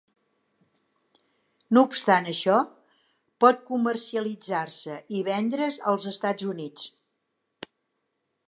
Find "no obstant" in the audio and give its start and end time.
1.77-2.29